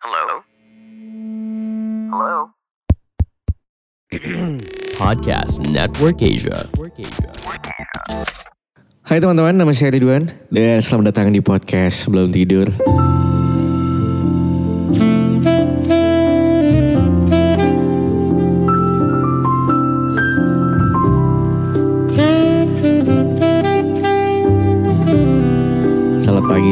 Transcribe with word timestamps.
Hello? 0.00 0.40
Hello? 2.08 2.56
Podcast 4.96 5.60
Network 5.68 6.24
Asia. 6.24 6.64
Hai 9.04 9.20
teman-teman, 9.20 9.60
nama 9.60 9.76
saya 9.76 9.92
Ridwan 9.92 10.24
dan 10.48 10.80
selamat 10.80 11.12
datang 11.12 11.36
di 11.36 11.44
podcast 11.44 12.08
Sebelum 12.08 12.32
Tidur. 12.32 12.72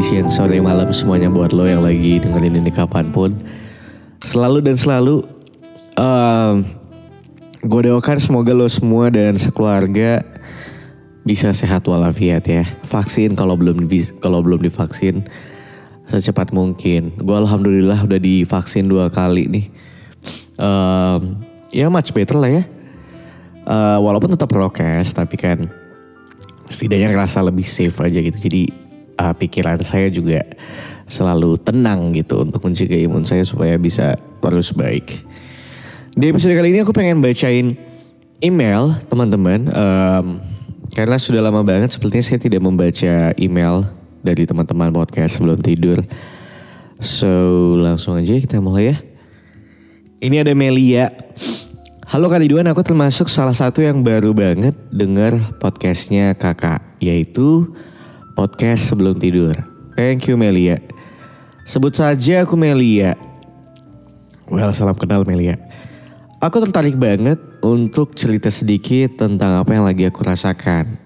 Siang, 0.09 0.32
sore, 0.32 0.56
malam 0.56 0.88
semuanya 0.88 1.29
buat 1.29 1.52
lo 1.52 1.68
yang 1.68 1.84
lagi 1.84 2.16
dengerin 2.16 2.64
ini 2.64 2.72
kapan 2.72 3.12
pun. 3.12 3.36
Selalu 4.25 4.64
dan 4.64 4.72
selalu 4.72 5.21
em, 6.00 6.64
gue 7.61 7.81
doakan 7.84 8.17
semoga 8.17 8.57
lo 8.57 8.64
semua 8.72 9.12
dan 9.12 9.36
sekeluarga 9.36 10.25
bisa 11.29 11.53
sehat 11.53 11.84
walafiat 11.84 12.40
ya. 12.48 12.64
Vaksin 12.89 13.36
kalau 13.36 13.53
belum 13.53 13.84
kalau 14.17 14.40
belum 14.40 14.64
divaksin 14.64 15.29
secepat 16.09 16.56
mungkin. 16.56 17.12
Gue 17.20 17.36
alhamdulillah 17.36 18.00
udah 18.09 18.17
divaksin 18.17 18.89
dua 18.89 19.12
kali 19.12 19.45
nih. 19.45 19.67
Em, 20.56 21.20
ya 21.68 21.93
much 21.93 22.17
better 22.17 22.40
lah 22.40 22.48
ya. 22.48 22.64
Eh, 23.61 23.98
walaupun 24.00 24.32
tetap 24.32 24.48
prokes 24.48 25.12
tapi 25.12 25.36
kan 25.36 25.61
setidaknya 26.72 27.12
ngerasa 27.12 27.45
lebih 27.45 27.68
safe 27.68 28.00
aja 28.00 28.25
gitu. 28.25 28.40
Jadi 28.40 28.87
uh, 29.18 29.35
pikiran 29.35 29.82
saya 29.82 30.08
juga 30.08 30.46
selalu 31.11 31.59
tenang 31.59 32.14
gitu 32.14 32.47
untuk 32.47 32.62
menjaga 32.62 32.97
imun 32.97 33.27
saya 33.27 33.42
supaya 33.42 33.75
bisa 33.77 34.14
terus 34.41 34.70
baik. 34.72 35.27
Di 36.14 36.31
episode 36.31 36.55
kali 36.55 36.75
ini 36.75 36.83
aku 36.83 36.95
pengen 36.95 37.19
bacain 37.19 37.75
email 38.42 38.95
teman-teman. 39.07 39.70
Em, 39.70 40.27
karena 40.95 41.17
sudah 41.20 41.42
lama 41.42 41.62
banget 41.62 41.95
sepertinya 41.95 42.25
saya 42.25 42.41
tidak 42.42 42.62
membaca 42.62 43.33
email 43.39 43.87
dari 44.23 44.45
teman-teman 44.45 44.91
podcast 44.91 45.39
sebelum 45.39 45.62
tidur. 45.62 46.03
So 46.98 47.31
langsung 47.79 48.19
aja 48.19 48.35
kita 48.35 48.59
mulai 48.59 48.95
ya. 48.95 48.97
Ini 50.19 50.42
ada 50.42 50.53
Melia. 50.59 51.14
Halo 52.09 52.27
Kak 52.27 52.41
Ridwan, 52.41 52.67
aku 52.67 52.83
termasuk 52.83 53.29
salah 53.31 53.55
satu 53.55 53.85
yang 53.85 54.03
baru 54.03 54.35
banget 54.35 54.75
denger 54.91 55.39
podcastnya 55.62 56.35
kakak. 56.35 56.83
Yaitu 56.98 57.70
podcast 58.39 58.94
sebelum 58.94 59.19
tidur. 59.19 59.50
Thank 59.98 60.31
you 60.31 60.39
Melia. 60.39 60.78
Sebut 61.67 61.91
saja 61.91 62.47
aku 62.47 62.55
Melia. 62.55 63.19
Well, 64.47 64.70
salam 64.70 64.95
kenal 64.95 65.27
Melia. 65.27 65.58
Aku 66.39 66.62
tertarik 66.62 66.95
banget 66.95 67.42
untuk 67.67 68.14
cerita 68.14 68.47
sedikit 68.47 69.27
tentang 69.27 69.58
apa 69.58 69.75
yang 69.75 69.83
lagi 69.83 70.06
aku 70.06 70.22
rasakan. 70.22 71.03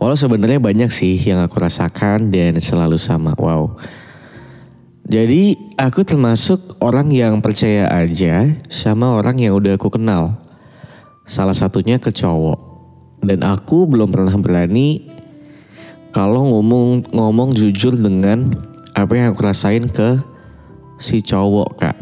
Walau 0.00 0.16
sebenarnya 0.16 0.56
banyak 0.56 0.88
sih 0.88 1.20
yang 1.20 1.44
aku 1.44 1.60
rasakan 1.60 2.32
dan 2.32 2.56
selalu 2.56 2.96
sama. 2.96 3.36
Wow. 3.36 3.76
Jadi 5.04 5.76
aku 5.76 6.08
termasuk 6.08 6.80
orang 6.80 7.12
yang 7.12 7.44
percaya 7.44 7.84
aja 7.92 8.48
sama 8.72 9.12
orang 9.12 9.44
yang 9.44 9.52
udah 9.52 9.76
aku 9.76 9.92
kenal. 9.92 10.40
Salah 11.28 11.52
satunya 11.52 12.00
ke 12.00 12.08
cowok. 12.08 12.64
Dan 13.20 13.44
aku 13.44 13.84
belum 13.84 14.08
pernah 14.08 14.32
berani 14.40 15.15
kalau 16.10 16.46
ngomong 16.50 17.08
ngomong 17.10 17.54
jujur 17.56 17.94
dengan 17.96 18.54
apa 18.96 19.12
yang 19.16 19.32
aku 19.32 19.42
rasain 19.44 19.86
ke 19.90 20.20
si 20.96 21.20
cowok 21.20 21.70
kak. 21.78 21.96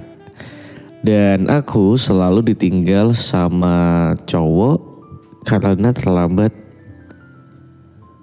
Dan 1.04 1.52
aku 1.52 2.00
selalu 2.00 2.56
ditinggal 2.56 3.12
sama 3.12 4.12
cowok 4.24 4.80
karena 5.44 5.92
terlambat 5.92 6.48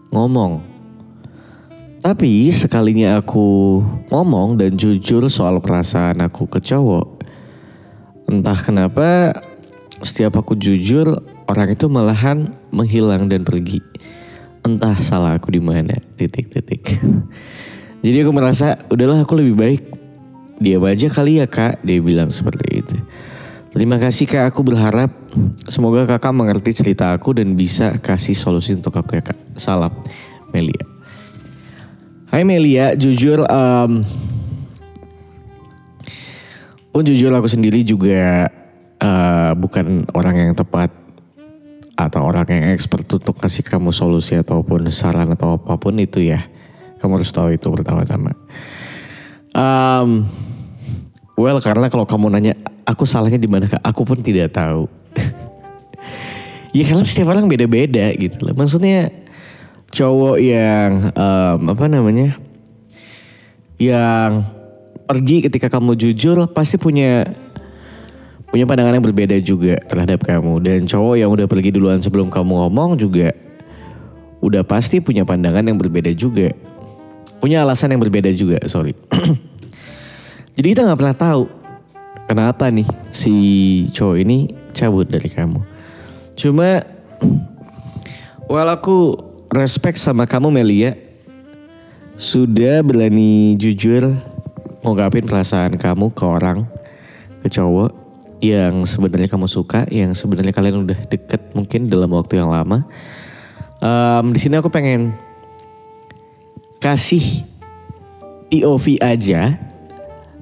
ngomong. 0.10 0.66
Tapi 2.02 2.50
sekalinya 2.50 3.22
aku 3.22 3.78
ngomong 4.10 4.58
dan 4.58 4.74
jujur 4.74 5.30
soal 5.30 5.62
perasaan 5.62 6.18
aku 6.26 6.50
ke 6.50 6.58
cowok, 6.58 7.22
entah 8.26 8.58
kenapa 8.58 9.38
setiap 10.02 10.42
aku 10.42 10.58
jujur 10.58 11.22
orang 11.46 11.70
itu 11.78 11.86
malahan 11.86 12.58
menghilang 12.74 13.30
dan 13.30 13.46
pergi. 13.46 13.91
Entah 14.62 14.94
salah 14.98 15.38
aku 15.38 15.50
di 15.54 15.62
mana. 15.62 15.98
Titik-titik. 16.16 16.86
Jadi 18.06 18.18
aku 18.22 18.32
merasa 18.34 18.82
udahlah 18.90 19.22
aku 19.22 19.38
lebih 19.38 19.56
baik 19.58 19.82
diam 20.62 20.86
aja 20.86 21.10
kali 21.10 21.42
ya 21.42 21.50
kak. 21.50 21.82
Dia 21.82 21.98
bilang 22.02 22.30
seperti 22.30 22.86
itu. 22.86 22.98
Terima 23.74 23.98
kasih 23.98 24.30
kak. 24.30 24.54
Aku 24.54 24.62
berharap 24.62 25.10
semoga 25.66 26.06
kakak 26.06 26.34
mengerti 26.34 26.78
cerita 26.78 27.10
aku 27.14 27.34
dan 27.34 27.58
bisa 27.58 27.98
kasih 27.98 28.38
solusi 28.38 28.78
untuk 28.78 28.94
aku 28.94 29.18
ya 29.18 29.24
kak. 29.26 29.38
Salam 29.58 29.94
Melia. 30.54 30.86
Hai 32.32 32.48
Melia, 32.48 32.96
jujur 32.96 33.44
em, 33.44 33.92
pun 36.96 37.04
jujur 37.04 37.28
aku 37.34 37.50
sendiri 37.50 37.84
juga 37.84 38.48
eh, 39.02 39.52
bukan 39.58 40.08
orang 40.16 40.36
yang 40.48 40.54
tepat 40.56 41.01
atau 41.96 42.22
orang 42.24 42.48
yang 42.48 42.74
expert 42.74 43.06
untuk 43.12 43.38
kasih 43.38 43.66
kamu 43.68 43.92
solusi 43.94 44.40
ataupun 44.40 44.88
saran 44.90 45.30
atau 45.36 45.60
apa 45.60 45.76
pun 45.78 45.96
itu 46.00 46.24
ya. 46.24 46.40
Kamu 47.02 47.18
harus 47.18 47.34
tahu 47.34 47.54
itu 47.54 47.68
pertama-tama. 47.68 48.38
Em, 49.52 50.10
well 51.36 51.60
karena 51.60 51.90
kalau 51.90 52.06
kamu 52.06 52.32
nanya 52.32 52.54
aku 52.86 53.04
salahnya 53.04 53.42
di 53.42 53.50
mana 53.50 53.68
aku 53.82 54.06
pun 54.06 54.22
tidak 54.22 54.54
tahu. 54.54 54.86
ya 56.78 56.84
karena 56.88 57.04
setiap 57.04 57.34
orang 57.34 57.50
beda-beda 57.50 58.14
gitu 58.16 58.46
loh. 58.46 58.56
Maksudnya 58.56 59.12
cowok 59.92 60.38
yang 60.40 61.12
em, 61.12 61.60
apa 61.68 61.86
namanya 61.92 62.40
yang 63.82 64.46
pergi 65.10 65.44
ketika 65.50 65.68
kamu 65.68 65.98
jujur 65.98 66.48
pasti 66.54 66.80
punya 66.80 67.28
punya 68.52 68.68
pandangan 68.68 69.00
yang 69.00 69.06
berbeda 69.08 69.40
juga 69.40 69.80
terhadap 69.88 70.28
kamu. 70.28 70.60
Dan 70.60 70.80
cowok 70.84 71.16
yang 71.16 71.32
udah 71.32 71.48
pergi 71.48 71.72
duluan 71.72 72.04
sebelum 72.04 72.28
kamu 72.28 72.68
ngomong 72.68 73.00
juga 73.00 73.32
udah 74.44 74.68
pasti 74.68 75.00
punya 75.00 75.24
pandangan 75.24 75.64
yang 75.64 75.80
berbeda 75.80 76.12
juga. 76.12 76.52
Punya 77.40 77.64
alasan 77.64 77.96
yang 77.96 78.04
berbeda 78.04 78.30
juga 78.36 78.60
sorry. 78.68 78.94
Jadi 80.60 80.68
kita 80.68 80.84
nggak 80.84 81.00
pernah 81.00 81.18
tahu 81.18 81.44
kenapa 82.28 82.68
nih 82.68 82.86
si 83.10 83.34
cowok 83.96 84.18
ini 84.20 84.52
cabut 84.76 85.08
dari 85.08 85.32
kamu. 85.32 85.64
Cuma 86.36 86.84
well 88.52 88.68
aku 88.68 89.16
respect 89.48 89.96
sama 89.96 90.28
kamu 90.28 90.52
Melia 90.52 91.00
sudah 92.20 92.84
berani 92.84 93.56
jujur 93.56 94.12
ngungkapin 94.84 95.24
perasaan 95.26 95.80
kamu 95.80 96.12
ke 96.12 96.24
orang 96.28 96.68
ke 97.42 97.48
cowok 97.50 98.01
yang 98.42 98.84
sebenarnya 98.90 99.30
kamu 99.30 99.46
suka, 99.46 99.86
yang 99.94 100.18
sebenarnya 100.18 100.50
kalian 100.52 100.84
udah 100.90 101.00
deket 101.08 101.54
mungkin 101.54 101.86
dalam 101.86 102.10
waktu 102.10 102.42
yang 102.42 102.50
lama. 102.50 102.90
Em, 103.78 104.26
di 104.34 104.40
sini 104.42 104.58
aku 104.58 104.74
pengen 104.74 105.14
kasih 106.82 107.46
POV 108.50 108.98
aja 108.98 109.62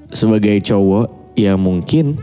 sebagai 0.09 0.56
cowok 0.64 1.36
yang 1.36 1.59
mungkin 1.59 2.18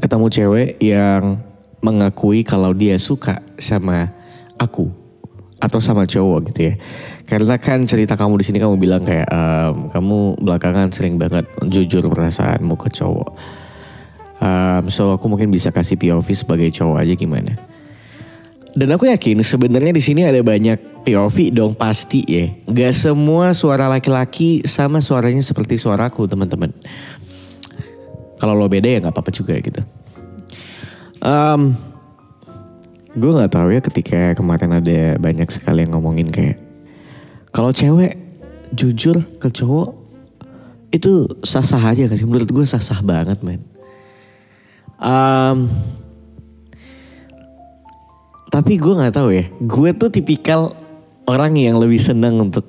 ketemu 0.00 0.26
cewek 0.28 0.68
yang 0.84 1.40
mengakui 1.80 2.44
kalau 2.44 2.76
dia 2.76 3.00
suka 3.00 3.40
sama 3.56 4.12
aku 4.60 4.92
atau 5.60 5.80
sama 5.80 6.04
cowok 6.04 6.52
gitu 6.52 6.72
ya. 6.72 6.74
Karena 7.24 7.56
kan 7.56 7.84
cerita 7.88 8.16
kamu 8.16 8.40
di 8.40 8.44
sini 8.44 8.60
kamu 8.60 8.76
bilang 8.76 9.04
kayak 9.08 9.28
em, 9.28 9.88
kamu 9.88 10.40
belakangan 10.40 10.92
sering 10.92 11.16
banget 11.16 11.48
jujur 11.68 12.04
perasaanmu 12.04 12.76
ke 12.76 12.88
cowok. 12.92 13.59
Um, 14.40 14.88
so 14.88 15.12
aku 15.12 15.28
mungkin 15.28 15.52
bisa 15.52 15.68
kasih 15.68 16.00
POV 16.00 16.24
sebagai 16.32 16.72
cowok 16.72 16.96
aja 17.04 17.12
gimana. 17.12 17.52
Dan 18.72 18.88
aku 18.94 19.10
yakin 19.10 19.42
sebenarnya 19.44 19.92
di 19.92 20.02
sini 20.02 20.24
ada 20.24 20.40
banyak 20.40 21.04
POV 21.04 21.52
dong 21.52 21.72
pasti 21.76 22.24
ya. 22.24 22.48
Gak 22.70 22.96
semua 22.96 23.52
suara 23.52 23.90
laki-laki 23.90 24.64
sama 24.64 25.04
suaranya 25.04 25.42
seperti 25.44 25.76
suaraku 25.76 26.24
teman-teman. 26.24 26.72
Kalau 28.40 28.56
lo 28.56 28.70
beda 28.72 28.88
ya 28.88 29.04
nggak 29.04 29.12
apa-apa 29.12 29.32
juga 29.34 29.52
gitu. 29.60 29.84
Um, 31.20 31.76
gue 33.12 33.30
nggak 33.36 33.52
tahu 33.52 33.68
ya 33.76 33.80
ketika 33.84 34.32
kemarin 34.32 34.80
ada 34.80 35.20
banyak 35.20 35.48
sekali 35.52 35.84
yang 35.84 35.92
ngomongin 35.92 36.32
kayak 36.32 36.56
kalau 37.52 37.74
cewek 37.74 38.16
jujur 38.72 39.20
ke 39.36 39.50
cowok 39.52 39.98
itu 40.90 41.26
sah-sah 41.46 41.82
aja 41.92 42.06
gak 42.06 42.18
sih? 42.18 42.26
Menurut 42.26 42.50
gue 42.50 42.66
sah-sah 42.66 43.02
banget 43.02 43.42
men. 43.46 43.69
Um, 45.00 45.72
tapi 48.52 48.76
gue 48.76 48.92
nggak 48.92 49.16
tahu 49.16 49.32
ya. 49.32 49.48
Gue 49.64 49.96
tuh 49.96 50.12
tipikal 50.12 50.76
orang 51.24 51.56
yang 51.56 51.80
lebih 51.80 51.96
senang 51.96 52.36
untuk 52.36 52.68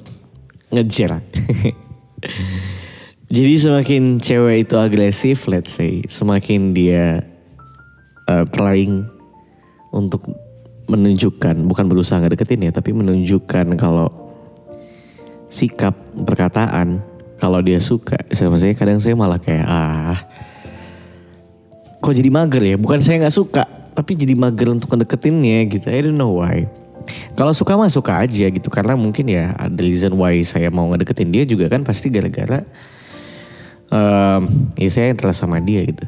ngejar. 0.72 1.20
Jadi 3.36 3.54
semakin 3.56 4.20
cewek 4.20 4.68
itu 4.68 4.76
agresif, 4.76 5.48
let's 5.48 5.72
say, 5.72 6.04
semakin 6.08 6.76
dia 6.76 7.24
uh, 8.28 8.44
trying 8.52 9.08
untuk 9.96 10.28
menunjukkan, 10.92 11.64
bukan 11.64 11.86
berusaha 11.88 12.20
ngedeketin 12.20 12.68
ya, 12.68 12.72
tapi 12.76 12.92
menunjukkan 12.92 13.80
kalau 13.80 14.12
sikap 15.52 15.96
perkataan 16.16 17.04
kalau 17.36 17.60
dia 17.60 17.84
suka 17.84 18.16
saya 18.32 18.72
kadang 18.72 19.04
saya 19.04 19.20
malah 19.20 19.36
kayak 19.36 19.68
ah 19.68 20.16
kok 22.02 22.14
jadi 22.18 22.30
mager 22.34 22.64
ya? 22.66 22.76
Bukan 22.82 23.00
saya 23.00 23.22
nggak 23.22 23.36
suka 23.36 23.64
tapi 23.92 24.18
jadi 24.18 24.34
mager 24.34 24.74
untuk 24.74 24.90
ngedeketinnya 24.92 25.70
gitu. 25.70 25.88
I 25.94 26.02
don't 26.02 26.18
know 26.18 26.42
why. 26.42 26.66
Kalau 27.38 27.54
suka 27.54 27.78
mah 27.78 27.90
suka 27.90 28.22
aja 28.22 28.50
gitu 28.50 28.70
karena 28.70 28.94
mungkin 28.94 29.26
ya 29.30 29.54
ada 29.58 29.80
reason 29.82 30.14
why 30.18 30.38
saya 30.46 30.70
mau 30.70 30.90
ngedeketin 30.92 31.34
dia 31.34 31.44
juga 31.46 31.70
kan 31.70 31.82
pasti 31.82 32.14
gara-gara 32.14 32.62
um, 33.92 34.48
ya 34.78 34.90
saya 34.90 35.12
yang 35.14 35.20
telah 35.20 35.36
sama 35.36 35.58
dia 35.60 35.84
gitu. 35.86 36.06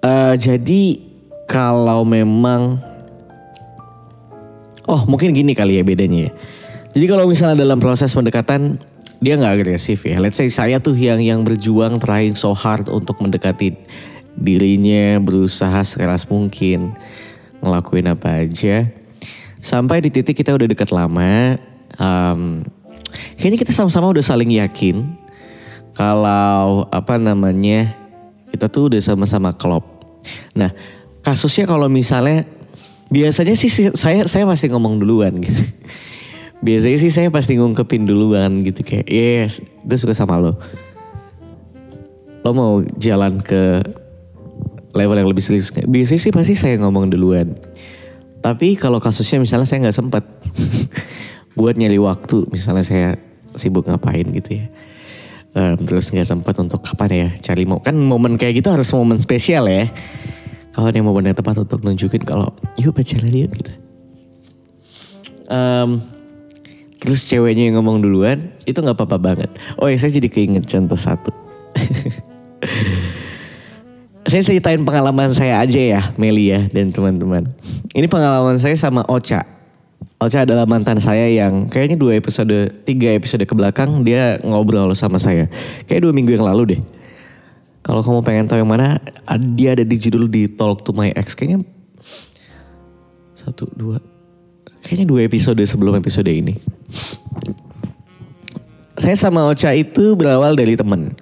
Uh, 0.00 0.34
jadi 0.38 1.02
kalau 1.50 2.06
memang 2.06 2.78
oh 4.86 5.02
mungkin 5.10 5.34
gini 5.34 5.52
kali 5.52 5.78
ya 5.78 5.82
bedanya 5.82 6.30
ya. 6.30 6.32
Jadi 6.96 7.06
kalau 7.12 7.28
misalnya 7.28 7.60
dalam 7.60 7.76
proses 7.76 8.08
pendekatan 8.16 8.80
dia 9.20 9.36
nggak 9.36 9.54
agresif 9.60 10.06
ya. 10.08 10.16
Let's 10.16 10.40
say 10.40 10.48
saya 10.48 10.80
tuh 10.80 10.96
yang 10.96 11.20
yang 11.20 11.44
berjuang 11.44 12.00
trying 12.00 12.38
so 12.38 12.56
hard 12.56 12.88
untuk 12.88 13.20
mendekati 13.20 13.76
dirinya, 14.36 15.18
berusaha 15.18 15.82
sekeras 15.82 16.28
mungkin 16.28 16.92
ngelakuin 17.64 18.12
apa 18.12 18.44
aja. 18.44 18.86
Sampai 19.58 20.04
di 20.04 20.12
titik 20.12 20.36
kita 20.36 20.54
udah 20.54 20.68
dekat 20.68 20.92
lama, 20.92 21.58
um, 21.98 22.62
kayaknya 23.40 23.58
kita 23.58 23.72
sama-sama 23.72 24.12
udah 24.12 24.22
saling 24.22 24.54
yakin 24.60 25.16
kalau 25.96 26.86
apa 26.92 27.16
namanya 27.16 27.96
kita 28.52 28.68
tuh 28.68 28.92
udah 28.92 29.00
sama-sama 29.02 29.50
klop. 29.56 29.84
Nah 30.54 30.70
kasusnya 31.26 31.66
kalau 31.66 31.90
misalnya 31.90 32.46
biasanya 33.10 33.54
sih 33.58 33.70
saya 33.94 34.26
saya 34.26 34.46
masih 34.46 34.70
ngomong 34.74 34.98
duluan 34.98 35.38
gitu 35.38 35.62
biasanya 36.66 36.98
sih 36.98 37.10
saya 37.10 37.28
pasti 37.30 37.58
ngungkepin 37.58 38.06
duluan 38.06 38.62
gitu 38.62 38.82
kayak 38.82 39.06
yes 39.06 39.62
gue 39.86 39.98
suka 39.98 40.14
sama 40.14 40.38
lo 40.38 40.58
lo 42.42 42.50
mau 42.50 42.82
jalan 42.98 43.38
ke 43.42 43.82
level 44.96 45.16
yang 45.20 45.28
lebih 45.28 45.44
serius. 45.44 45.70
Biasanya 45.70 46.20
sih 46.20 46.32
pasti 46.32 46.54
saya 46.56 46.80
ngomong 46.80 47.12
duluan. 47.12 47.52
Tapi 48.40 48.80
kalau 48.80 48.98
kasusnya 48.98 49.42
misalnya 49.42 49.68
saya 49.68 49.86
nggak 49.86 49.96
sempet 49.96 50.24
buat 51.58 51.76
nyari 51.76 52.00
waktu 52.00 52.48
misalnya 52.48 52.84
saya 52.84 53.08
sibuk 53.56 53.84
ngapain 53.86 54.24
gitu 54.32 54.64
ya. 54.64 54.66
Um, 55.56 55.88
terus 55.88 56.12
nggak 56.12 56.28
sempat 56.28 56.52
untuk 56.60 56.84
kapan 56.84 57.10
ya 57.16 57.28
cari 57.40 57.64
mau 57.64 57.80
kan 57.80 57.96
momen 57.96 58.36
kayak 58.36 58.60
gitu 58.60 58.68
harus 58.72 58.88
momen 58.92 59.20
spesial 59.20 59.68
ya. 59.68 59.88
Kalau 60.76 60.92
yang 60.92 61.08
momen 61.08 61.32
yang 61.32 61.36
tepat 61.36 61.56
untuk 61.56 61.80
nunjukin 61.80 62.20
kalau 62.24 62.52
yuk 62.76 62.92
pacaran 62.92 63.32
yuk 63.32 63.48
gitu. 63.56 63.72
Um, 65.48 66.04
terus 67.00 67.24
ceweknya 67.24 67.72
yang 67.72 67.80
ngomong 67.80 68.04
duluan 68.04 68.52
itu 68.68 68.76
nggak 68.76 68.96
apa-apa 69.00 69.16
banget. 69.16 69.50
Oh 69.80 69.88
ya 69.88 69.96
saya 69.96 70.12
jadi 70.12 70.28
keinget 70.28 70.68
contoh 70.68 71.00
satu 71.00 71.32
saya 74.26 74.42
ceritain 74.42 74.82
pengalaman 74.82 75.30
saya 75.30 75.62
aja 75.62 75.78
ya 75.78 76.02
Melia 76.18 76.66
dan 76.74 76.90
teman-teman. 76.90 77.46
Ini 77.94 78.10
pengalaman 78.10 78.58
saya 78.58 78.74
sama 78.74 79.06
Ocha. 79.06 79.46
Ocha 80.18 80.42
adalah 80.42 80.66
mantan 80.66 80.98
saya 80.98 81.30
yang 81.30 81.70
kayaknya 81.70 81.94
dua 81.94 82.18
episode 82.18 82.82
tiga 82.82 83.14
episode 83.14 83.46
ke 83.46 83.54
belakang 83.54 84.02
dia 84.02 84.42
ngobrol 84.42 84.90
sama 84.98 85.22
saya. 85.22 85.46
Kayak 85.86 86.10
dua 86.10 86.12
minggu 86.12 86.34
yang 86.34 86.42
lalu 86.42 86.76
deh. 86.76 86.80
Kalau 87.86 88.02
kamu 88.02 88.26
pengen 88.26 88.50
tahu 88.50 88.58
yang 88.66 88.70
mana 88.70 88.98
dia 89.54 89.78
ada 89.78 89.86
di 89.86 89.94
judul 89.94 90.26
di 90.26 90.50
Talk 90.50 90.82
to 90.82 90.90
My 90.90 91.14
Ex. 91.14 91.38
Kayaknya 91.38 91.62
satu 93.30 93.70
dua 93.78 94.02
kayaknya 94.82 95.06
dua 95.06 95.22
episode 95.22 95.62
sebelum 95.62 95.94
episode 96.02 96.26
ini. 96.26 96.58
Saya 98.98 99.14
sama 99.14 99.46
Ocha 99.46 99.70
itu 99.70 100.18
berawal 100.18 100.58
dari 100.58 100.74
temen. 100.74 101.14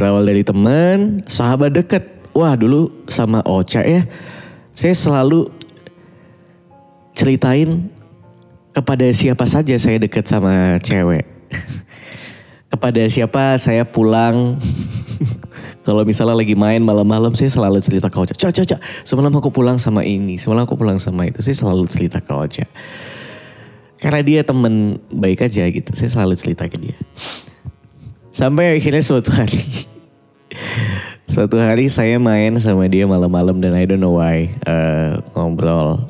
Berawal 0.00 0.24
dari 0.24 0.40
temen, 0.40 1.20
sahabat 1.28 1.76
deket. 1.76 2.32
Wah 2.32 2.56
dulu 2.56 3.04
sama 3.04 3.44
Ocha 3.44 3.84
ya, 3.84 4.08
saya 4.72 4.96
selalu 4.96 5.52
ceritain 7.12 7.92
kepada 8.72 9.04
siapa 9.12 9.44
saja 9.44 9.76
saya 9.76 10.00
deket 10.00 10.24
sama 10.24 10.80
cewek. 10.80 11.28
kepada 12.72 13.04
siapa 13.12 13.60
saya 13.60 13.84
pulang 13.84 14.56
kalau 15.84 16.00
misalnya 16.08 16.32
lagi 16.32 16.56
main 16.56 16.80
malam-malam 16.80 17.36
saya 17.36 17.52
selalu 17.52 17.84
cerita 17.84 18.08
ke 18.08 18.16
Ocha. 18.24 18.32
Cak, 18.32 18.56
cak, 18.56 18.66
cak. 18.72 18.80
Semalam 19.04 19.36
aku 19.36 19.52
pulang 19.52 19.76
sama 19.76 20.00
ini. 20.00 20.40
Semalam 20.40 20.64
aku 20.64 20.80
pulang 20.80 20.96
sama 20.96 21.28
itu. 21.28 21.44
Saya 21.44 21.60
selalu 21.60 21.84
cerita 21.92 22.24
ke 22.24 22.32
Ocha. 22.32 22.64
Karena 24.00 24.24
dia 24.24 24.40
temen 24.48 24.96
baik 25.12 25.44
aja 25.44 25.68
gitu. 25.68 25.92
Saya 25.92 26.08
selalu 26.08 26.40
cerita 26.40 26.64
ke 26.72 26.80
dia. 26.80 26.96
Sampai 28.32 28.80
akhirnya 28.80 29.04
suatu 29.04 29.28
hari. 29.28 29.89
Suatu 31.30 31.60
hari 31.60 31.86
saya 31.88 32.18
main 32.18 32.56
sama 32.58 32.86
dia 32.90 33.06
malam-malam 33.06 33.60
dan 33.62 33.76
I 33.76 33.84
don't 33.86 34.02
know 34.02 34.18
why. 34.18 34.50
Uh, 34.66 35.20
ngobrol 35.36 36.08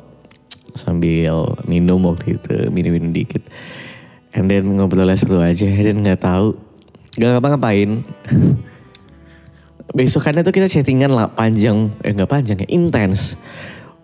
sambil 0.73 1.57
minum 1.67 2.03
waktu 2.07 2.39
itu. 2.39 2.67
Minum-minum 2.71 3.11
dikit. 3.15 3.43
And 4.31 4.47
then 4.47 4.67
ngobrolnya 4.77 5.19
seru 5.19 5.43
aja. 5.43 5.67
Dan 5.67 6.03
gak 6.03 6.23
tahu. 6.23 6.55
Gak 7.19 7.37
ngapa-ngapain. 7.37 8.01
besokannya 9.91 10.41
tuh 10.47 10.55
kita 10.55 10.67
chattingan 10.71 11.11
lah 11.11 11.27
panjang, 11.31 11.91
eh 12.03 12.15
nggak 12.15 12.31
panjang 12.31 12.57
ya, 12.63 12.67
intens. 12.71 13.35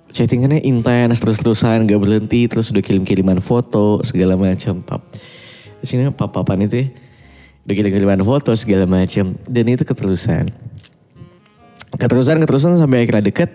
Chattingannya 0.08 0.64
intens 0.64 1.20
terus-terusan 1.20 1.84
gak 1.84 2.00
berhenti 2.00 2.48
terus 2.48 2.72
udah 2.72 2.80
kirim-kiriman 2.80 3.44
foto 3.44 4.00
segala 4.04 4.40
macam 4.40 4.80
pap. 4.84 5.04
Terus 5.84 5.90
ini 5.96 6.12
pap-papan 6.16 6.68
itu 6.68 6.76
ya, 6.84 6.88
udah 7.68 7.76
kirim-kiriman 7.76 8.24
foto 8.24 8.56
segala 8.56 8.88
macam 8.88 9.36
dan 9.44 9.64
itu 9.68 9.84
keterusan. 9.84 10.48
Keterusan 12.00 12.40
keterusan 12.40 12.80
sampai 12.80 13.04
akhirnya 13.04 13.28
deket. 13.28 13.52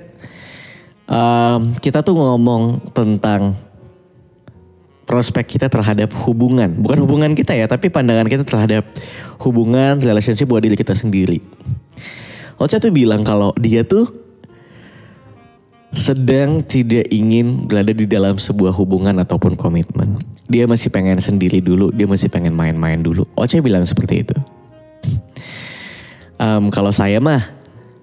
Um, 1.08 1.72
kita 1.80 2.04
tuh 2.04 2.12
ngomong 2.20 2.92
tentang 2.92 3.56
prospek 5.08 5.56
kita 5.56 5.72
terhadap 5.72 6.12
hubungan. 6.28 6.76
Bukan 6.76 7.00
hubungan 7.08 7.32
kita 7.32 7.56
ya, 7.56 7.64
tapi 7.64 7.88
pandangan 7.88 8.28
kita 8.28 8.44
terhadap 8.44 8.84
hubungan, 9.40 9.96
relationship 10.04 10.44
buat 10.44 10.60
diri 10.60 10.76
kita 10.76 10.92
sendiri. 10.92 11.40
Ocha 12.60 12.76
tuh 12.76 12.92
bilang 12.92 13.24
kalau 13.24 13.56
dia 13.56 13.80
tuh 13.80 14.12
sedang 15.92 16.60
tidak 16.64 17.08
ingin 17.08 17.64
berada 17.64 17.96
di 17.96 18.04
dalam 18.04 18.36
sebuah 18.36 18.76
hubungan 18.76 19.16
ataupun 19.24 19.56
komitmen. 19.56 20.20
Dia 20.52 20.68
masih 20.68 20.92
pengen 20.92 21.16
sendiri 21.16 21.64
dulu, 21.64 21.88
dia 21.96 22.04
masih 22.04 22.28
pengen 22.28 22.52
main-main 22.52 23.00
dulu. 23.00 23.24
Ocha 23.32 23.56
bilang 23.64 23.88
seperti 23.88 24.20
itu. 24.20 24.36
Um, 26.36 26.68
kalau 26.68 26.92
saya 26.92 27.16
mah, 27.24 27.40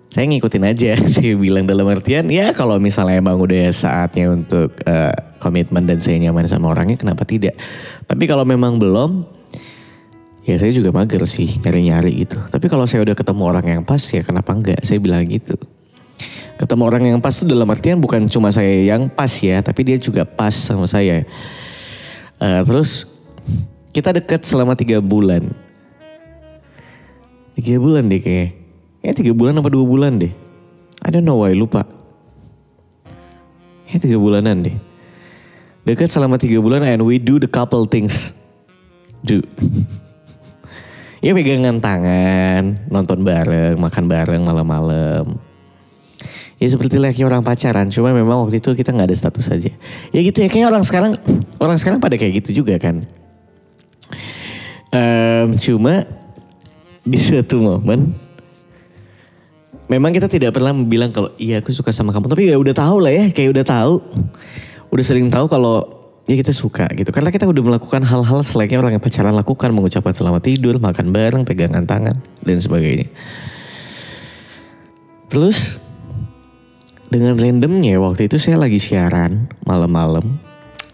saya 0.09 0.25
ngikutin 0.25 0.65
aja. 0.65 0.97
Saya 1.13 1.37
bilang 1.37 1.69
dalam 1.69 1.85
artian, 1.85 2.25
ya 2.33 2.49
kalau 2.57 2.81
misalnya 2.81 3.21
emang 3.21 3.37
udah 3.37 3.69
saatnya 3.69 4.33
untuk 4.33 4.73
uh, 4.89 5.13
komitmen 5.37 5.85
dan 5.85 6.01
saya 6.01 6.17
nyaman 6.17 6.49
sama 6.49 6.73
orangnya, 6.73 6.97
kenapa 6.97 7.23
tidak? 7.29 7.53
Tapi 8.09 8.25
kalau 8.25 8.41
memang 8.41 8.81
belum, 8.81 9.21
ya 10.49 10.57
saya 10.57 10.73
juga 10.73 10.89
mager 10.89 11.21
sih 11.29 11.61
nyari-nyari 11.61 12.25
gitu. 12.25 12.41
Tapi 12.49 12.65
kalau 12.65 12.89
saya 12.89 13.05
udah 13.05 13.13
ketemu 13.13 13.43
orang 13.45 13.65
yang 13.69 13.83
pas 13.85 14.01
ya 14.01 14.25
kenapa 14.25 14.49
enggak? 14.57 14.81
Saya 14.81 14.97
bilang 14.97 15.29
gitu. 15.29 15.53
Ketemu 16.59 16.83
orang 16.83 17.03
yang 17.07 17.19
pas 17.23 17.31
itu 17.31 17.47
dalam 17.47 17.69
artian 17.71 18.01
bukan 18.01 18.27
cuma 18.27 18.51
saya 18.51 18.83
yang 18.83 19.07
pas 19.07 19.29
ya, 19.29 19.61
tapi 19.61 19.85
dia 19.85 19.95
juga 20.01 20.25
pas 20.25 20.51
sama 20.51 20.89
saya. 20.89 21.23
Uh, 22.39 22.63
terus 22.63 23.03
kita 23.91 24.15
dekat 24.15 24.47
selama 24.47 24.71
tiga 24.79 25.03
bulan. 25.03 25.51
Tiga 27.59 27.75
bulan 27.75 28.07
deh 28.07 28.23
kayaknya. 28.23 28.55
Ya 29.03 29.11
tiga 29.11 29.31
bulan 29.35 29.59
apa 29.59 29.67
dua 29.67 29.83
bulan 29.83 30.15
deh. 30.19 30.31
I 31.03 31.09
don't 31.11 31.27
know 31.27 31.43
why 31.43 31.51
lupa. 31.51 31.83
Ya 33.91 33.99
tiga 33.99 34.15
bulanan 34.15 34.63
deh. 34.63 34.75
Dekat 35.83 36.07
selama 36.07 36.39
tiga 36.39 36.63
bulan 36.63 36.85
and 36.87 37.03
we 37.03 37.19
do 37.19 37.41
the 37.41 37.49
couple 37.49 37.83
things. 37.83 38.31
Do. 39.19 39.43
ya 41.25 41.35
pegangan 41.35 41.83
tangan, 41.83 42.87
nonton 42.87 43.25
bareng, 43.27 43.75
makan 43.75 44.05
bareng 44.07 44.41
malam-malam. 44.47 45.48
Ya 46.59 46.67
seperti 46.67 46.99
lagi 46.99 47.23
orang 47.23 47.39
pacaran, 47.39 47.87
cuma 47.87 48.11
memang 48.11 48.43
waktu 48.43 48.59
itu 48.59 48.75
kita 48.75 48.91
nggak 48.91 49.07
ada 49.07 49.15
status 49.15 49.47
aja. 49.47 49.71
Ya 50.11 50.19
gitu 50.19 50.43
ya, 50.43 50.51
kayak 50.51 50.67
orang 50.67 50.83
sekarang, 50.83 51.15
orang 51.55 51.79
sekarang 51.79 52.03
pada 52.03 52.19
kayak 52.19 52.43
gitu 52.43 52.59
juga 52.61 52.75
kan. 52.75 53.07
Um, 54.91 55.55
cuma 55.55 56.03
di 57.07 57.15
suatu 57.15 57.63
momen, 57.63 58.11
memang 59.87 60.11
kita 60.11 60.27
tidak 60.27 60.51
pernah 60.51 60.75
bilang 60.83 61.15
kalau 61.15 61.31
iya 61.39 61.63
aku 61.63 61.71
suka 61.71 61.95
sama 61.95 62.11
kamu, 62.11 62.27
tapi 62.27 62.51
ya 62.51 62.59
udah 62.59 62.75
tahu 62.75 63.07
lah 63.07 63.13
ya, 63.15 63.25
kayak 63.31 63.55
udah 63.55 63.63
tahu, 63.63 64.03
udah 64.91 65.05
sering 65.07 65.31
tahu 65.31 65.47
kalau 65.47 65.87
ya 66.27 66.35
kita 66.35 66.51
suka 66.51 66.91
gitu. 66.91 67.09
Karena 67.15 67.31
kita 67.31 67.47
udah 67.47 67.63
melakukan 67.63 68.03
hal-hal 68.03 68.43
selayaknya 68.43 68.83
orang 68.83 68.99
yang 68.99 69.03
pacaran 69.03 69.31
lakukan. 69.31 69.71
Mengucapkan 69.71 70.11
selamat 70.11 70.43
tidur, 70.43 70.75
makan 70.75 71.09
bareng, 71.15 71.47
pegangan 71.47 71.87
tangan, 71.87 72.19
dan 72.43 72.57
sebagainya. 72.59 73.07
Terus 75.31 75.79
dengan 77.09 77.35
randomnya 77.35 77.97
waktu 77.97 78.29
itu 78.29 78.37
saya 78.37 78.61
lagi 78.61 78.77
siaran 78.77 79.49
malam-malam. 79.65 80.37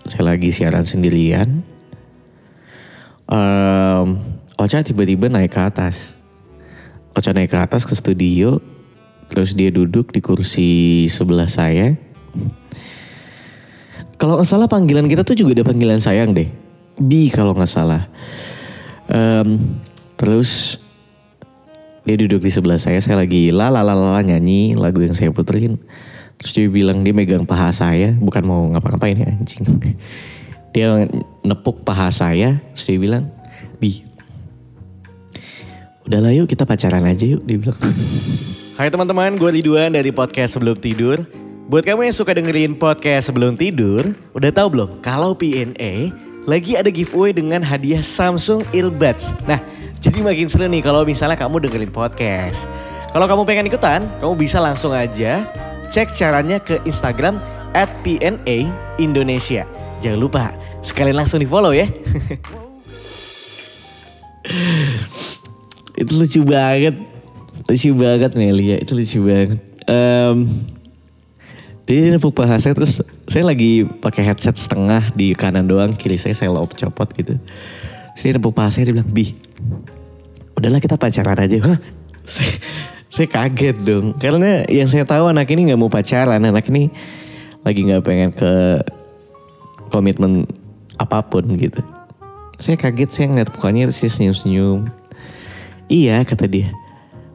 Saya 0.07 0.31
lagi 0.31 0.49
siaran 0.55 0.87
sendirian. 0.87 1.61
Um, 3.27 4.23
Ocha 4.55 4.79
tiba-tiba 4.79 5.27
naik 5.27 5.51
ke 5.51 5.59
atas. 5.59 6.15
Ocha 7.11 7.35
naik 7.35 7.51
ke 7.51 7.59
atas 7.59 7.83
ke 7.83 7.91
studio. 7.91 8.63
Terus 9.27 9.51
dia 9.57 9.73
duduk 9.73 10.15
di 10.15 10.23
kursi 10.23 10.71
sebelah 11.11 11.51
saya. 11.51 11.97
Kalau 14.15 14.39
nggak 14.39 14.47
salah 14.47 14.71
panggilan 14.71 15.11
kita 15.11 15.27
tuh 15.27 15.35
juga 15.35 15.59
ada 15.59 15.67
panggilan 15.67 15.99
sayang 15.99 16.31
deh. 16.31 16.47
Bi 16.95 17.27
kalau 17.27 17.51
nggak 17.51 17.67
salah. 17.67 18.07
Um, 19.11 19.59
terus 20.15 20.79
dia 22.05 22.15
duduk 22.21 22.45
di 22.45 22.53
sebelah 22.53 22.77
saya, 22.77 23.01
saya 23.01 23.17
lagi 23.17 23.49
la 23.49 23.73
la 23.73 23.81
la 23.81 23.97
la 23.97 24.21
nyanyi 24.21 24.77
lagu 24.77 25.01
yang 25.01 25.17
saya 25.17 25.33
puterin. 25.33 25.81
Terus 26.37 26.51
dia 26.53 26.67
bilang 26.69 27.01
dia 27.01 27.17
megang 27.17 27.49
paha 27.49 27.73
saya, 27.73 28.13
bukan 28.13 28.45
mau 28.45 28.61
ngapa-ngapain 28.69 29.17
ya 29.17 29.27
anjing. 29.33 29.65
Dia 30.75 31.07
nepuk 31.39 31.87
paha 31.87 32.11
saya, 32.11 32.59
terus 32.75 32.83
dia 32.83 32.99
bilang, 32.99 33.31
Bi, 33.79 34.03
udahlah 36.03 36.35
yuk 36.35 36.51
kita 36.51 36.67
pacaran 36.67 36.99
aja 37.07 37.23
yuk, 37.23 37.47
dia 37.47 37.55
bilang. 37.55 37.79
Hai 38.75 38.91
teman-teman, 38.91 39.39
gue 39.39 39.55
Ridwan 39.55 39.95
dari 39.95 40.11
podcast 40.11 40.59
Sebelum 40.59 40.75
Tidur. 40.75 41.23
Buat 41.71 41.87
kamu 41.87 42.11
yang 42.11 42.15
suka 42.19 42.35
dengerin 42.35 42.75
podcast 42.75 43.31
Sebelum 43.31 43.55
Tidur, 43.55 44.03
udah 44.35 44.51
tahu 44.51 44.67
belum 44.75 44.99
kalau 44.99 45.31
PNA 45.31 46.11
lagi 46.43 46.75
ada 46.75 46.91
giveaway 46.91 47.31
dengan 47.31 47.63
hadiah 47.63 48.03
Samsung 48.03 48.59
Earbuds. 48.75 49.31
Nah, 49.47 49.63
jadi 50.05 50.21
makin 50.21 50.45
seru 50.45 50.69
nih 50.69 50.85
kalau 50.85 51.01
misalnya 51.01 51.33
kamu 51.33 51.65
dengerin 51.65 51.89
podcast. 51.89 52.69
Kalau 53.09 53.25
kamu 53.25 53.41
pengen 53.41 53.65
ikutan, 53.65 54.05
kamu 54.21 54.37
bisa 54.37 54.61
langsung 54.61 54.93
aja 54.93 55.41
cek 55.89 56.13
caranya 56.13 56.61
ke 56.61 56.77
Instagram 56.85 57.41
at 57.73 57.89
PNA 58.05 58.69
Indonesia. 59.01 59.65
Jangan 60.05 60.19
lupa, 60.21 60.53
sekalian 60.85 61.17
langsung 61.17 61.41
di 61.41 61.49
follow 61.49 61.73
ya. 61.73 61.89
itu 66.05 66.11
lucu 66.13 66.45
banget. 66.45 67.01
Lucu 67.65 67.89
banget 67.97 68.37
Melia, 68.37 68.77
itu 68.77 68.93
lucu 68.93 69.25
banget. 69.25 69.57
Um, 69.89 70.69
jadi 71.89 71.97
dia 71.97 72.11
nepuk 72.13 72.37
paha 72.37 72.61
saya 72.61 72.77
terus 72.77 73.01
saya 73.25 73.41
lagi 73.41 73.89
pakai 74.05 74.21
headset 74.21 74.53
setengah 74.53 75.09
di 75.17 75.33
kanan 75.33 75.65
doang, 75.65 75.97
kiri 75.97 76.21
saya 76.21 76.37
saya 76.37 76.53
lop 76.53 76.77
copot 76.77 77.09
gitu. 77.17 77.41
Terus 78.13 78.21
dia 78.21 78.37
nepuk 78.37 78.53
paha 78.53 78.69
saya 78.69 78.85
dia 78.85 78.93
bilang, 78.93 79.09
"Bi, 79.09 79.33
udahlah 80.57 80.79
kita 80.79 80.95
pacaran 80.95 81.37
aja." 81.37 81.57
Hah? 81.61 81.77
Saya, 82.25 82.53
saya 83.11 83.27
kaget 83.29 83.77
dong. 83.85 84.17
Karena 84.17 84.65
yang 84.65 84.89
saya 84.89 85.05
tahu 85.05 85.29
anak 85.29 85.47
ini 85.53 85.71
nggak 85.71 85.79
mau 85.79 85.91
pacaran, 85.91 86.41
anak 86.41 86.67
ini 86.73 86.89
lagi 87.61 87.81
nggak 87.85 88.03
pengen 88.03 88.29
ke 88.33 88.81
komitmen 89.93 90.49
apa 90.97 91.21
pun 91.25 91.45
gitu. 91.55 91.79
Saya 92.57 92.79
kaget 92.79 93.09
saya 93.11 93.25
ngeliat 93.31 93.49
mukanya 93.51 93.91
terus 93.91 93.99
dia 94.01 94.11
senyum-senyum. 94.11 94.87
Iya 95.85 96.23
kata 96.25 96.49
dia, 96.49 96.73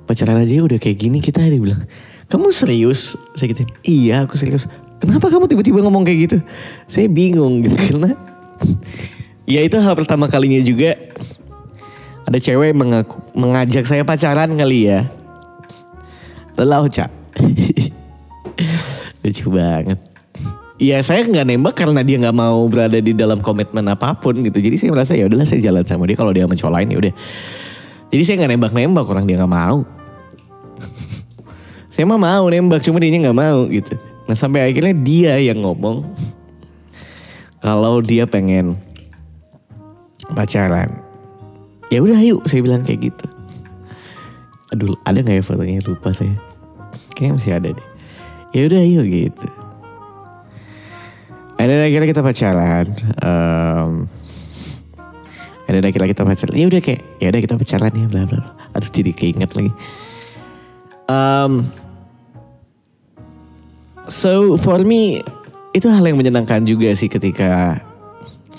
pacaran 0.08 0.42
aja 0.42 0.58
udah 0.58 0.78
kayak 0.82 0.98
gini 0.98 1.22
kita 1.22 1.44
dia 1.44 1.60
bilang. 1.60 1.82
Kamu 2.30 2.54
serius? 2.54 3.18
Saya 3.34 3.50
gitu. 3.50 3.66
Iya 3.82 4.22
aku 4.22 4.38
serius. 4.38 4.70
Kenapa 5.02 5.32
kamu 5.32 5.50
tiba-tiba 5.50 5.82
ngomong 5.82 6.06
kayak 6.06 6.18
gitu? 6.30 6.38
Saya 6.86 7.10
bingung 7.10 7.66
gitu 7.66 7.74
karena 7.90 8.14
ya 9.50 9.64
itu 9.66 9.80
hal 9.82 9.96
pertama 9.98 10.30
kalinya 10.30 10.62
juga 10.62 10.94
ada 12.30 12.38
cewek 12.38 12.78
mengaku, 12.78 13.18
mengajak 13.34 13.82
saya 13.82 14.06
pacaran 14.06 14.54
kali 14.54 14.86
ya. 14.86 15.10
Lelah 16.54 16.86
Cak. 16.86 17.10
Lucu 19.26 19.50
banget. 19.50 19.98
Iya 20.78 21.02
saya 21.02 21.26
nggak 21.26 21.42
nembak 21.42 21.74
karena 21.74 22.06
dia 22.06 22.22
nggak 22.22 22.38
mau 22.38 22.62
berada 22.70 23.02
di 23.02 23.18
dalam 23.18 23.42
komitmen 23.42 23.82
apa 23.90 24.14
pun 24.14 24.46
gitu. 24.46 24.62
Jadi 24.62 24.78
saya 24.78 24.94
merasa 24.94 25.18
ya 25.18 25.26
udahlah 25.26 25.42
saya 25.42 25.58
jalan 25.58 25.82
sama 25.82 26.06
dia 26.06 26.14
kalau 26.14 26.30
dia 26.30 26.46
mencoba 26.46 26.78
lain 26.78 26.94
ya 26.94 26.98
udah. 27.02 27.14
Jadi 28.14 28.22
saya 28.22 28.34
nggak 28.46 28.50
nembak-nembak 28.54 29.06
orang 29.10 29.26
dia 29.26 29.36
nggak 29.42 29.50
mau. 29.50 29.82
saya 31.92 32.06
mah 32.06 32.16
mau 32.16 32.46
nembak 32.46 32.78
cuma 32.86 33.02
dia 33.02 33.10
nggak 33.10 33.34
mau 33.34 33.66
gitu. 33.66 33.98
Nah 34.30 34.38
sampai 34.38 34.70
akhirnya 34.70 34.94
dia 34.94 35.34
yang 35.42 35.66
ngomong 35.66 36.06
kalau 37.58 37.98
dia 37.98 38.22
pengen 38.22 38.78
pacaran. 40.30 41.09
Ya 41.90 41.98
udah 41.98 42.22
yuk 42.22 42.46
saya 42.46 42.62
bilang 42.62 42.86
kayak 42.86 43.10
gitu. 43.10 43.26
Aduh 44.70 44.94
ada 45.02 45.18
nggak 45.18 45.36
ya 45.38 45.44
fotonya 45.44 45.82
lupa 45.82 46.14
saya. 46.14 46.38
Kayaknya 47.18 47.34
masih 47.34 47.52
ada 47.58 47.68
deh. 47.74 47.88
Ya 48.54 48.62
udah 48.70 48.82
yuk 48.86 49.06
gitu. 49.10 49.48
Ada 51.58 51.90
akhirnya 51.90 52.08
kita 52.08 52.22
pacaran. 52.22 52.86
Um, 53.20 53.92
ada 55.66 55.82
akhirnya 55.82 56.08
kita 56.14 56.22
pacaran. 56.22 56.54
Ya 56.54 56.66
udah 56.70 56.80
kayak 56.80 57.02
ya 57.18 57.26
udah 57.34 57.40
kita 57.42 57.54
pacaran 57.58 57.92
ya 57.98 58.06
bla 58.06 58.22
bla. 58.30 58.42
Aduh 58.78 58.90
jadi 58.94 59.10
keinget 59.10 59.50
lagi. 59.58 59.74
Um, 61.10 61.66
so 64.06 64.54
for 64.54 64.78
me 64.86 65.26
itu 65.74 65.90
hal 65.90 66.06
yang 66.06 66.18
menyenangkan 66.18 66.62
juga 66.62 66.94
sih 66.94 67.10
ketika 67.10 67.82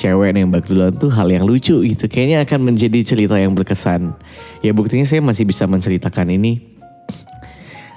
cewek 0.02 0.34
nembak 0.34 0.66
duluan 0.66 0.90
tuh 0.98 1.14
hal 1.14 1.30
yang 1.30 1.46
lucu 1.46 1.78
gitu. 1.86 2.10
Kayaknya 2.10 2.42
akan 2.42 2.60
menjadi 2.74 3.00
cerita 3.06 3.38
yang 3.38 3.54
berkesan. 3.54 4.18
Ya 4.66 4.74
buktinya 4.74 5.06
saya 5.06 5.22
masih 5.22 5.46
bisa 5.46 5.70
menceritakan 5.70 6.34
ini 6.34 6.58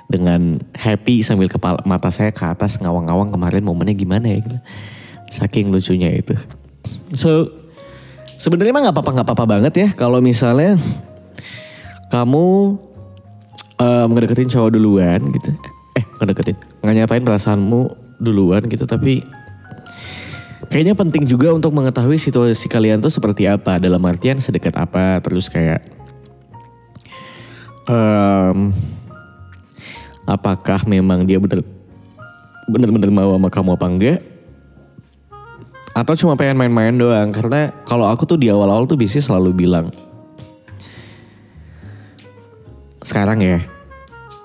dengan 0.05 0.61
happy 0.77 1.25
sambil 1.25 1.49
kepala 1.49 1.81
mata 1.89 2.13
saya 2.13 2.29
ke 2.29 2.45
atas 2.45 2.77
ngawang-ngawang 2.85 3.33
kemarin 3.33 3.65
momennya 3.65 3.97
gimana 3.97 4.37
ya 4.37 4.39
gitu. 4.45 4.59
Saking 5.33 5.73
lucunya 5.73 6.13
itu. 6.13 6.37
So 7.17 7.49
sebenarnya 8.37 8.77
mah 8.77 8.83
nggak 8.85 8.97
apa-apa 9.01 9.11
nggak 9.17 9.27
apa-apa 9.33 9.47
banget 9.49 9.75
ya 9.81 9.89
kalau 9.97 10.21
misalnya 10.21 10.77
kamu 12.13 12.77
um, 13.81 14.07
ngedeketin 14.13 14.53
cowok 14.53 14.71
duluan 14.77 15.25
gitu. 15.33 15.57
Eh 15.97 16.05
ngedeketin 16.21 16.61
nggak 16.85 16.95
nyatain 17.01 17.25
perasaanmu 17.25 17.81
duluan 18.21 18.69
gitu 18.69 18.85
tapi 18.85 19.25
kayaknya 20.75 20.99
penting 20.99 21.23
juga 21.23 21.55
untuk 21.55 21.71
mengetahui 21.71 22.19
situasi 22.19 22.67
kalian 22.67 22.99
tuh 22.99 23.07
seperti 23.07 23.47
apa 23.47 23.79
dalam 23.79 24.03
artian 24.03 24.43
sedekat 24.43 24.75
apa. 24.75 25.23
Terus 25.23 25.47
kayak 25.47 25.87
um, 27.87 28.75
apakah 30.27 30.83
memang 30.91 31.23
dia 31.23 31.39
bener 31.39 31.63
bener-bener 32.67 33.15
mau 33.15 33.39
sama 33.39 33.47
kamu 33.55 33.71
apa 33.79 33.87
enggak? 33.87 34.21
Atau 35.95 36.19
cuma 36.19 36.35
pengen 36.35 36.59
main-main 36.59 36.91
doang? 36.91 37.31
Karena 37.31 37.71
kalau 37.87 38.11
aku 38.11 38.27
tuh 38.27 38.35
di 38.35 38.51
awal-awal 38.51 38.91
tuh 38.91 38.99
biasanya 38.99 39.31
selalu 39.31 39.55
bilang 39.55 39.95
sekarang 43.07 43.39
ya 43.39 43.63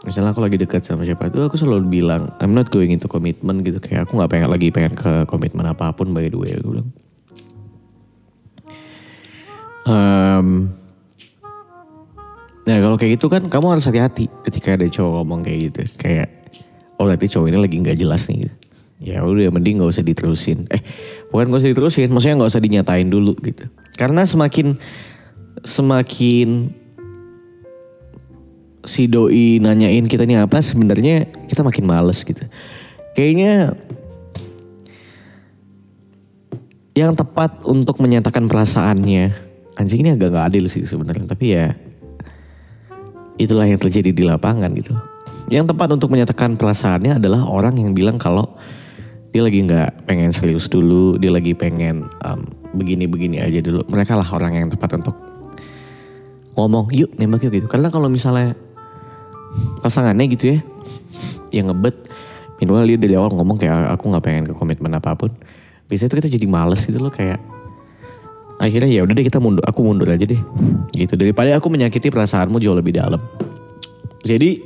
misalnya 0.08 0.32
aku 0.32 0.39
lagi 0.39 0.56
dekat 0.56 0.88
sama 0.88 1.03
siapa 1.03 1.27
itu 1.27 1.44
aku 1.44 1.60
selalu 1.60 1.91
bilang 1.91 2.32
I'm 2.39 2.56
not 2.56 2.72
going 2.72 2.96
into 2.96 3.12
commitment 3.12 3.68
gitu. 3.68 3.84
Kayak 3.84 4.08
aku 4.08 4.15
nggak 4.15 4.32
pengen 4.32 4.50
lagi 4.51 4.68
pengen 4.72 4.94
ke 4.96 5.27
komitmen 5.27 5.68
apa 5.68 5.91
pun 5.91 6.15
by 6.15 6.32
the 6.32 6.39
way 6.39 6.56
aku 6.56 6.68
bilang. 6.72 6.89
Um, 9.89 10.48
nah 12.63 12.77
kalau 12.77 12.96
kayak 12.96 13.18
gitu 13.18 13.27
kan 13.27 13.50
kamu 13.50 13.65
harus 13.75 13.89
hati-hati 13.89 14.29
ketika 14.46 14.77
ada 14.77 14.86
cowok 14.88 15.12
ngomong 15.20 15.41
kayak 15.44 15.60
gitu. 15.72 15.82
Kayak 16.00 16.27
oh 16.96 17.03
berarti 17.03 17.27
cowok 17.27 17.48
ini 17.51 17.58
lagi 17.60 17.75
nggak 17.84 17.98
jelas 18.00 18.27
nih. 18.32 18.48
Gitu. 18.48 18.56
ya 19.00 19.24
udah 19.24 19.48
mending 19.48 19.79
nggak 19.79 19.91
usah 19.96 20.03
diterusin. 20.03 20.68
Eh 20.72 20.84
bukan 21.32 21.48
nggak 21.51 21.60
usah 21.63 21.72
diterusin 21.72 22.12
maksudnya 22.12 22.36
nggak 22.39 22.51
usah 22.51 22.63
dinyatain 22.63 23.08
dulu 23.12 23.36
gitu. 23.44 23.68
Karena 23.96 24.24
semakin 24.24 24.75
semakin 25.63 26.72
si 28.89 29.05
doi 29.05 29.62
nanyain 29.62 30.10
kita 30.10 30.25
nih 30.25 30.41
apa 30.41 30.58
sebenarnya 30.65 31.29
kita 31.46 31.62
makin 31.62 31.86
males 31.86 32.25
gitu. 32.25 32.41
Kayaknya 33.13 33.77
yang 36.98 37.13
tepat 37.13 37.62
untuk 37.69 38.01
menyatakan 38.01 38.50
perasaannya 38.50 39.29
anjing 39.77 40.01
ini 40.01 40.17
agak 40.17 40.34
gak 40.36 40.46
adil 40.51 40.65
sih 40.67 40.84
sebenarnya 40.84 41.29
tapi 41.29 41.55
ya 41.55 41.72
itulah 43.39 43.69
yang 43.69 43.77
terjadi 43.77 44.10
di 44.10 44.24
lapangan 44.25 44.74
gitu. 44.74 44.98
Yang 45.50 45.74
tepat 45.74 45.93
untuk 45.93 46.10
menyatakan 46.10 46.58
perasaannya 46.58 47.22
adalah 47.22 47.46
orang 47.46 47.77
yang 47.77 47.93
bilang 47.93 48.17
kalau 48.17 48.58
dia 49.29 49.46
lagi 49.46 49.62
nggak 49.62 50.10
pengen 50.10 50.34
serius 50.34 50.65
dulu, 50.69 51.17
dia 51.22 51.29
lagi 51.29 51.53
pengen 51.53 52.10
um, 52.25 52.46
begini-begini 52.74 53.41
aja 53.41 53.62
dulu. 53.62 53.86
Mereka 53.89 54.17
lah 54.17 54.25
orang 54.29 54.58
yang 54.58 54.69
tepat 54.69 55.00
untuk 55.00 55.15
ngomong 56.53 56.91
yuk 56.91 57.15
nembak 57.15 57.48
yuk 57.48 57.53
gitu. 57.55 57.67
Karena 57.72 57.88
kalau 57.89 58.12
misalnya 58.12 58.53
pasangannya 59.79 60.25
gitu 60.31 60.55
ya. 60.55 60.59
Yang 61.50 61.65
ngebet. 61.74 61.95
Minimal 62.59 62.86
dia 62.91 62.98
dari 63.00 63.15
awal 63.15 63.31
ngomong 63.31 63.55
kayak 63.55 63.95
aku 63.95 64.12
nggak 64.12 64.24
pengen 64.24 64.43
ke 64.51 64.53
komitmen 64.53 64.91
apa 64.91 65.15
pun. 65.15 65.31
Biasanya 65.88 66.12
tuh 66.12 66.17
kita 66.21 66.29
jadi 66.29 66.48
males 66.48 66.83
gitu 66.83 67.00
loh 67.00 67.09
kayak 67.09 67.39
akhirnya 68.59 68.91
ya 68.91 69.07
udah 69.07 69.15
deh 69.15 69.24
kita 69.24 69.39
mundur 69.39 69.63
aku 69.63 69.79
mundur 69.81 70.12
aja 70.12 70.27
deh. 70.27 70.39
Gitu. 70.91 71.13
Daripada 71.15 71.55
aku 71.55 71.71
menyakiti 71.71 72.12
perasaanmu 72.12 72.59
jauh 72.59 72.75
lebih 72.75 73.00
dalam. 73.00 73.24
Jadi 74.21 74.59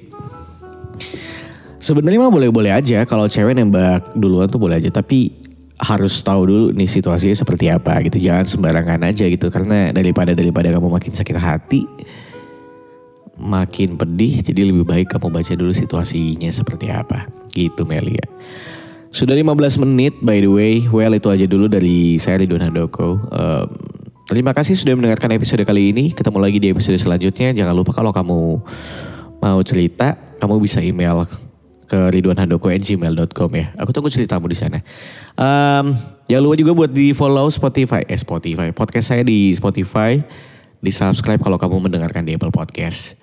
sebenarnya 1.78 2.20
mah 2.26 2.34
boleh-boleh 2.34 2.74
aja. 2.74 3.06
Kalau 3.06 3.30
cewek 3.30 3.54
nembak 3.54 4.18
duluan 4.18 4.50
tuh 4.50 4.58
boleh 4.58 4.82
aja 4.82 4.90
tapi 4.90 5.38
harus 5.84 6.16
tahu 6.24 6.48
dulu 6.48 6.66
nih 6.74 6.90
situasinya 6.90 7.38
seperti 7.38 7.70
apa 7.70 8.02
gitu. 8.10 8.18
Jangan 8.18 8.50
sembarangan 8.50 9.06
aja 9.06 9.30
gitu 9.30 9.54
karena 9.54 9.94
daripada 9.94 10.34
daripada 10.34 10.74
kamu 10.74 10.90
makin 10.90 11.14
sakit 11.14 11.38
hati 11.38 11.86
makin 13.38 13.98
pedih 13.98 14.46
jadi 14.46 14.70
lebih 14.70 14.86
baik 14.86 15.18
kamu 15.18 15.34
baca 15.34 15.54
dulu 15.58 15.74
situasinya 15.74 16.50
seperti 16.54 16.94
apa. 16.94 17.30
Gitu 17.54 17.86
Melia. 17.86 18.26
Sudah 19.14 19.38
15 19.38 19.82
menit 19.86 20.14
by 20.26 20.42
the 20.42 20.50
way. 20.50 20.86
Well 20.90 21.14
itu 21.14 21.30
aja 21.30 21.46
dulu 21.46 21.70
dari 21.70 22.18
saya 22.18 22.42
Ridwan 22.42 22.66
Handoko. 22.66 23.22
Um, 23.30 23.68
terima 24.26 24.58
kasih 24.58 24.74
sudah 24.74 24.98
mendengarkan 24.98 25.34
episode 25.38 25.62
kali 25.66 25.94
ini. 25.94 26.10
Ketemu 26.14 26.38
lagi 26.42 26.58
di 26.58 26.74
episode 26.74 26.98
selanjutnya. 26.98 27.54
Jangan 27.54 27.74
lupa 27.78 27.94
kalau 27.94 28.10
kamu 28.10 28.62
mau 29.38 29.60
cerita 29.62 30.18
kamu 30.42 30.58
bisa 30.58 30.82
email 30.82 31.30
ke 31.86 32.00
ridwanhandoko@gmail.com 32.10 33.52
ya. 33.54 33.68
Aku 33.78 33.94
tunggu 33.94 34.10
ceritamu 34.10 34.50
di 34.50 34.58
sana. 34.58 34.82
Um, 35.38 35.94
jangan 36.26 36.42
lupa 36.42 36.56
juga 36.58 36.72
buat 36.74 36.92
di 36.92 37.14
follow 37.14 37.46
Spotify, 37.54 38.02
eh 38.10 38.18
Spotify, 38.18 38.74
podcast 38.74 39.14
saya 39.14 39.22
di 39.22 39.54
Spotify, 39.54 40.18
di 40.82 40.90
subscribe 40.90 41.38
kalau 41.38 41.62
kamu 41.62 41.86
mendengarkan 41.86 42.26
di 42.26 42.34
Apple 42.34 42.50
Podcast. 42.50 43.23